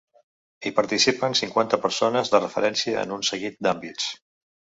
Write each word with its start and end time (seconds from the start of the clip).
Hi 0.61 0.69
participen 0.77 1.37
cinquanta 1.39 1.79
persones 1.83 2.33
de 2.37 2.41
referència 2.41 3.05
en 3.07 3.15
un 3.19 3.23
seguit 3.29 3.61
d’àmbits. 3.69 4.11